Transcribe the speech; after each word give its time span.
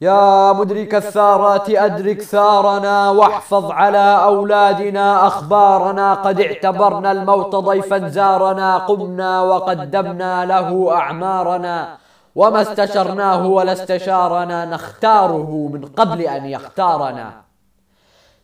يا 0.00 0.52
مدرك 0.52 0.94
الثارات 0.94 1.70
أدرك 1.70 2.22
ثارنا 2.22 3.10
واحفظ 3.10 3.70
على 3.70 4.22
أولادنا 4.24 5.26
أخبارنا. 5.26 6.14
قد 6.14 6.40
اعتبرنا 6.40 7.12
الموت 7.12 7.56
ضيفا 7.56 8.08
زارنا 8.08 8.78
قمنا 8.78 9.42
وقدمنا 9.42 10.44
له 10.44 10.96
أعمارنا. 10.96 11.96
وما 12.34 12.62
استشرناه 12.62 13.46
ولا 13.46 13.72
استشارنا 13.72 14.64
نختاره 14.64 15.70
من 15.72 15.84
قبل 15.84 16.20
أن 16.20 16.46
يختارنا. 16.46 17.47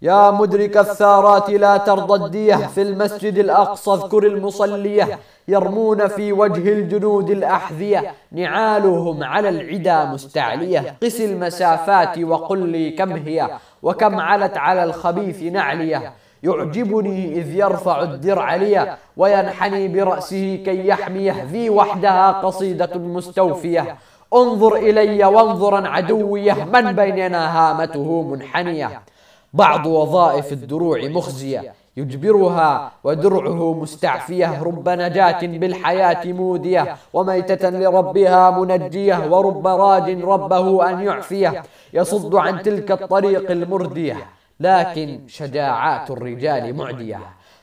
يا 0.03 0.31
مدرك 0.31 0.77
الثارات 0.77 1.51
لا 1.51 1.77
ترضى 1.77 2.25
الدية 2.25 2.57
في 2.57 2.83
المسجد 2.83 3.39
الأقصى 3.39 3.91
اذكر 3.91 4.27
المصلية 4.27 5.19
يرمون 5.49 6.09
في 6.09 6.33
وجه 6.33 6.73
الجنود 6.73 7.31
الأحذية 7.31 8.13
نعالهم 8.33 9.25
على 9.25 9.49
العدا 9.49 10.05
مستعلية. 10.05 10.97
قس 11.03 11.21
المسافات 11.21 12.19
وقل 12.19 12.69
لي 12.69 12.91
كم 12.91 13.13
هي 13.13 13.49
وكم 13.83 14.21
علت 14.21 14.57
على 14.57 14.85
الخبيث 14.85 15.43
نعلية. 15.43 16.13
يعجبني 16.43 17.39
إذ 17.39 17.55
يرفع 17.55 18.03
الدرع 18.03 18.55
لي 18.55 18.97
وينحني 19.17 19.89
برأسه 19.89 20.63
كي 20.65 20.89
يحميه 20.89 21.45
ذي 21.51 21.71
وحدها 21.71 22.33
قصيدة 22.33 22.99
مستوفية. 22.99 23.97
انظر 24.35 24.77
إلي 24.77 25.25
وانظرا 25.25 25.89
عدوية 25.89 26.69
من 26.73 26.93
بيننا 26.93 27.59
هامته 27.59 28.23
منحنية؟ 28.23 29.03
بعض 29.55 29.87
وظائف 29.87 30.53
الدروع 30.53 30.99
مخزية. 31.05 31.75
يجبرها 31.97 32.93
ودرعه 33.05 33.75
مستعفية. 33.75 34.63
رب 34.63 34.89
نجاة 34.89 35.47
بالحياة 35.47 36.33
مودية. 36.33 36.97
وميتة 37.13 37.71
لربها 37.71 38.51
منجية. 38.51 39.31
ورب 39.31 39.67
راج 39.67 40.23
ربه 40.23 40.91
أن 40.91 41.01
يعفيه. 41.01 41.63
يصد 41.93 42.35
عن 42.35 42.63
تلك 42.63 42.91
الطريق 42.93 43.51
المردية. 43.51 44.17
لكن 44.61 45.21
شجاعات 45.29 46.11
الرجال 46.11 46.77
معدية. 46.77 47.21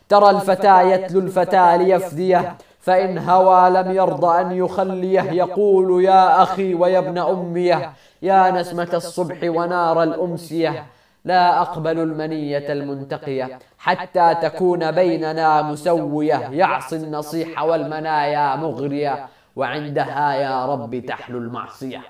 ترى 0.09 0.29
الفتى 0.29 0.91
يتلو 0.91 1.19
الفتى 1.19 1.77
ليفديه. 1.77 2.55
فإن 2.79 3.17
هوى 3.17 3.69
لم 3.69 3.91
يرضى 3.91 4.41
أن 4.41 4.51
يخليه 4.51 5.31
يقول 5.31 6.03
يا 6.03 6.43
أخي 6.43 6.73
ويا 6.73 6.99
ابن 6.99 7.17
أميه 7.17 7.91
يا 8.21 8.51
نسمة 8.51 8.89
الصبح 8.93 9.37
ونار 9.43 10.03
الأمسية. 10.03 10.85
لا 11.25 11.61
أقبل 11.61 11.99
المنية 11.99 12.73
المنتقية 12.73 13.59
حتى 13.77 14.35
تكون 14.41 14.91
بيننا 14.91 15.61
مسوية. 15.61 16.35
يعصي 16.35 16.95
النصيح 16.95 17.63
والمنايا 17.63 18.55
مغرية 18.55 19.27
وعندها 19.55 20.33
يا 20.33 20.65
رب 20.65 21.05
تحلو 21.07 21.37
المعصية. 21.37 22.01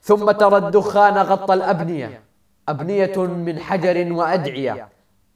ثم 0.00 0.30
ترى 0.30 0.56
الدخان 0.56 1.18
غطى 1.18 1.54
الأبنية. 1.54 2.22
أبنية 2.68 3.18
من 3.18 3.58
حجر 3.58 4.12
وأدعية. 4.12 4.88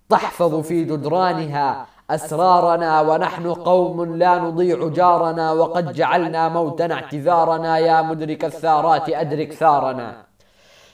تحفظ 0.08 0.60
في 0.60 0.84
جدرانها 0.84 1.86
أسرارنا. 2.10 3.00
ونحن 3.00 3.52
قوم 3.52 4.16
لا 4.16 4.38
نضيع 4.38 4.88
جارنا. 4.88 5.52
وقد 5.52 5.92
جعلنا 5.92 6.48
موتنا 6.48 6.94
اعتذارنا. 6.94 7.78
يا 7.78 8.02
مدرك 8.02 8.44
الثارات 8.44 9.08
أدرك 9.10 9.52
ثارنا. 9.52 10.26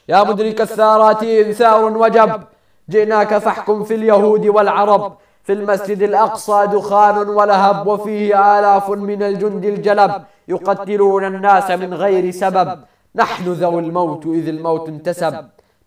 يا 0.09 0.25
مدرك 0.25 0.61
الثارات 0.61 1.23
إنثار 1.23 1.85
وجب 1.85 2.43
جئناك 2.89 3.39
فاحكم 3.39 3.85
في 3.85 3.95
اليهود 3.95 4.47
والعرب 4.47 5.13
في 5.43 5.53
المسجد 5.53 6.03
الأقصى 6.03 6.67
دخان 6.73 7.29
ولهب 7.29 7.87
وفيه 7.87 8.59
آلاف 8.59 8.91
من 8.91 9.23
الجند 9.23 9.65
الجلب 9.65 10.13
يقتلون 10.49 11.25
الناس 11.25 11.71
من 11.71 11.95
غير 11.95 12.31
سبب. 12.31 12.79
نحن 13.15 13.53
ذوي 13.53 13.83
الموت 13.83 14.27
إذ 14.27 14.49
الموت 14.49 14.89
انتسب. 14.89 15.35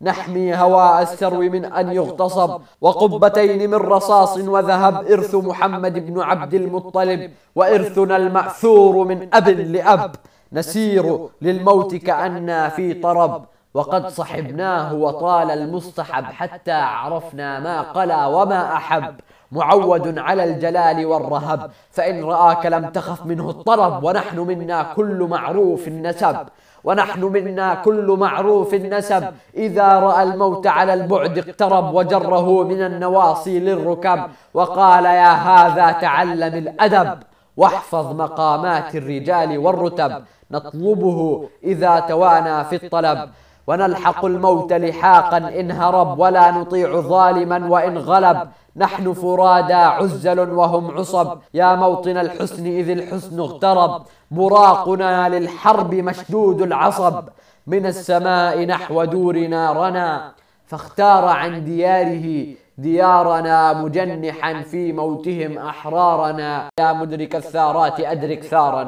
نحمي 0.01 0.55
هواء 0.55 1.01
الثرو 1.01 1.39
من 1.39 1.65
أن 1.65 1.91
يغتصب 1.91 2.61
وقبتين 2.81 3.69
من 3.69 3.75
رصاص 3.75 4.37
وذهب 4.37 5.11
إرث 5.11 5.35
محمد 5.35 6.05
بن 6.05 6.21
عبد 6.21 6.53
المطلب 6.53 7.31
وإرثنا 7.55 8.17
المأثور 8.17 9.07
من 9.07 9.29
أب 9.33 9.49
لأب. 9.49 10.15
نسير 10.53 11.27
للموت 11.41 11.95
كأنا 11.95 12.69
في 12.69 12.93
طرب. 12.93 13.45
وقد 13.75 14.07
صحبناه 14.07 14.93
وطال 14.93 15.51
المصطحب 15.51 16.23
حتى 16.23 16.71
عرفنا 16.71 17.59
ما 17.59 17.81
قلى 17.81 18.25
وما 18.25 18.73
أحب. 18.73 19.15
معود 19.51 20.19
على 20.19 20.43
الجلال 20.43 21.05
والرهب. 21.05 21.71
فإن 21.91 22.23
رآك 22.23 22.65
لم 22.65 22.89
تخف 22.89 23.25
منه 23.25 23.49
الطرب 23.49 24.03
ونحن 24.03 24.39
منا 24.39 24.83
كل 24.95 25.27
معروف 25.29 25.87
النسب 25.87 26.37
ونحن 26.83 27.23
منا 27.23 27.75
كل 27.75 28.17
معروف 28.19 28.73
النسب 28.73 29.27
إذا 29.55 29.99
رأى 29.99 30.23
الموت 30.23 30.67
على 30.67 30.93
البعد 30.93 31.37
اقترب 31.37 31.93
وجره 31.93 32.63
من 32.63 32.81
النواصي 32.81 33.59
للركب. 33.59 34.19
وقال 34.53 35.05
يا 35.05 35.33
هذا 35.33 35.91
تعلم 35.91 36.53
الأدب. 36.53 37.19
واحفظ 37.57 38.15
مقامات 38.15 38.95
الرجال 38.95 39.57
والرتب. 39.57 40.23
نطلبه 40.51 41.49
إذا 41.63 41.99
توانى 41.99 42.63
في 42.63 42.75
الطلب. 42.75 43.29
ونلحق 43.67 44.25
الموت 44.25 44.73
لحاقا 44.73 45.37
إن 45.37 45.71
هرب 45.71 46.19
ولا 46.19 46.51
نطيع 46.51 47.01
ظالما 47.01 47.69
وإن 47.69 47.97
غلب. 47.97 48.37
نحن 48.77 49.13
فرادى 49.13 49.73
عزل 49.73 50.39
وهم 50.49 50.97
عصب. 50.97 51.37
يا 51.53 51.75
موطن 51.75 52.17
الحسن 52.17 52.65
إذ 52.65 52.89
الحسن 52.89 53.39
اغترب. 53.39 54.01
براقنا 54.31 55.29
للحرب 55.29 55.93
مشدود 55.93 56.61
العصب. 56.61 57.23
من 57.67 57.85
السماء 57.85 58.65
نحو 58.65 59.03
دورنا 59.03 59.73
رنا. 59.73 60.31
فاختار 60.65 61.25
عن 61.25 61.65
دياره 61.65 62.47
ديارنا 62.77 63.73
مجنحا 63.73 64.61
في 64.61 64.93
موتهم 64.93 65.57
أحرارنا. 65.57 66.69
يا 66.79 66.93
مدرك 66.93 67.35
الثارات 67.35 67.99
أدرك 67.99 68.43
ثارنا. 68.43 68.83